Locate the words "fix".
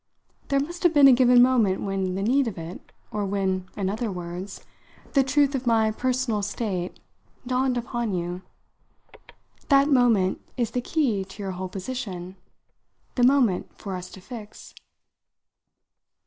14.21-14.73